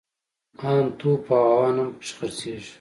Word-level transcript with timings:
ان 0.69 0.85
توپ 0.99 1.23
او 1.35 1.45
هاوان 1.51 1.75
هم 1.81 1.89
پکښې 1.97 2.11
خرڅېږي. 2.17 2.69